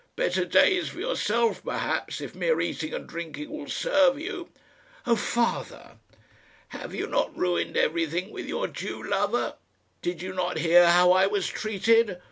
[0.15, 4.49] Better days for yourself, perhaps, if mere eating and drinking will serve you."
[5.05, 5.91] "Oh, father!"
[6.69, 9.57] "Have you not ruined everything with your Jew lover?
[10.01, 12.17] Did you not hear how I was treated?